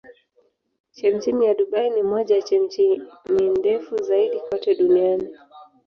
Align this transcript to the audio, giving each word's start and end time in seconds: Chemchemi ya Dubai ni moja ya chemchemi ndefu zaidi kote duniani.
Chemchemi 0.97 1.45
ya 1.45 1.53
Dubai 1.53 1.89
ni 1.89 2.03
moja 2.03 2.35
ya 2.35 2.41
chemchemi 2.41 3.49
ndefu 3.59 3.97
zaidi 4.03 4.39
kote 4.39 4.75
duniani. 4.75 5.27